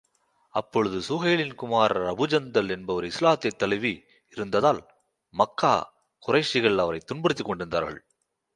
[0.49, 4.03] அப்பொழுது, ஸூஹைலின் குமாரர் அபூஜந்தல் என்பவர் இஸ்லாத்தைத் தழுவி
[4.29, 4.81] இருந்ததால்,
[5.29, 5.73] மக்கா
[6.27, 8.05] குறைஷிகள் அவரை துன்புறுத்திக் கொண்டிருந்தார்கள்.